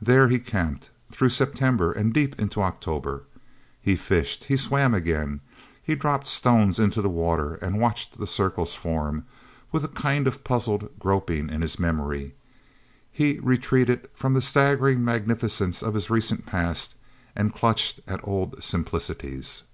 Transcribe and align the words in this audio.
There 0.00 0.28
he 0.28 0.38
camped, 0.38 0.88
through 1.12 1.28
September, 1.28 1.92
and 1.92 2.14
deep 2.14 2.40
into 2.40 2.62
October. 2.62 3.24
He 3.82 3.94
fished, 3.94 4.44
he 4.44 4.56
swam 4.56 4.94
again. 4.94 5.40
He 5.82 5.94
dropped 5.94 6.26
stones 6.28 6.78
into 6.78 7.02
the 7.02 7.10
water, 7.10 7.56
and 7.56 7.78
watched 7.78 8.16
the 8.18 8.26
circles 8.26 8.74
form, 8.74 9.26
with 9.70 9.84
a 9.84 9.88
kind 9.88 10.26
of 10.26 10.44
puzzled 10.44 10.88
groping 10.98 11.50
in 11.50 11.60
his 11.60 11.78
memory. 11.78 12.32
He 13.12 13.38
retreated 13.40 14.08
from 14.14 14.32
the 14.32 14.40
staggering 14.40 15.04
magnificence 15.04 15.82
of 15.82 15.92
his 15.92 16.08
recent 16.08 16.46
past 16.46 16.94
and 17.36 17.54
clutched 17.54 18.00
at 18.06 18.26
old 18.26 18.64
simplicities. 18.64 19.64